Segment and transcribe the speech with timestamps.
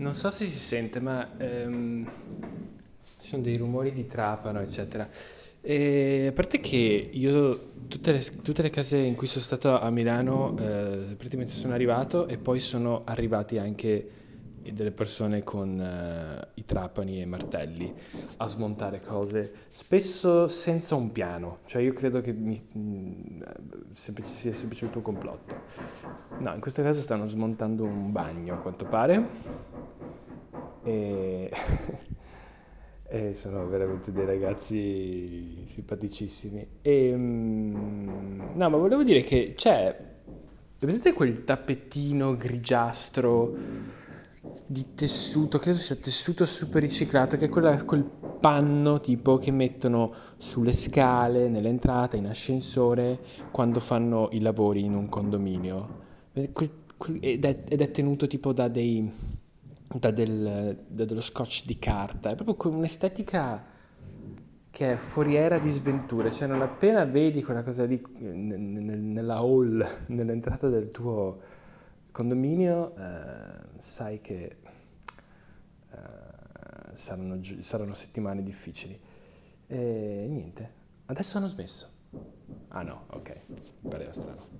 [0.00, 2.10] Non so se si sente, ma ehm,
[3.18, 5.06] ci sono dei rumori di trapano, eccetera.
[5.60, 9.90] E a parte che io tutte le, tutte le case in cui sono stato a
[9.90, 14.10] Milano eh, praticamente sono arrivato e poi sono arrivati anche
[14.72, 17.92] delle persone con eh, i trapani e martelli
[18.38, 21.58] a smontare cose, spesso senza un piano.
[21.66, 23.42] Cioè io credo che mi, mh,
[23.90, 25.54] semplice- sia semplicemente un complotto.
[26.38, 29.79] No, in questo caso stanno smontando un bagno, a quanto pare.
[30.90, 31.50] E,
[33.06, 36.66] e sono veramente dei ragazzi simpaticissimi.
[36.82, 40.08] E, mm, no, ma volevo dire che c'è...
[40.82, 43.54] Vedete quel tappetino grigiastro
[44.66, 48.02] di tessuto, credo sia tessuto super riciclato, che è quella, quel
[48.40, 53.18] panno tipo che mettono sulle scale, nell'entrata, in ascensore,
[53.50, 55.98] quando fanno i lavori in un condominio.
[56.32, 59.29] Ed, è, ed è tenuto tipo da dei
[59.98, 63.64] da, del- da dello scotch di carta, è proprio un'estetica
[64.70, 70.68] che è foriera di sventure, cioè non appena vedi quella cosa lì nella hall, nell'entrata
[70.68, 71.40] del tuo
[72.12, 74.56] condominio, eh, sai che
[75.90, 75.98] eh,
[76.92, 78.98] saranno, saranno settimane difficili.
[79.66, 80.72] E niente,
[81.06, 81.88] adesso hanno smesso.
[82.68, 83.40] Ah no, ok,
[83.88, 84.59] pareva strano.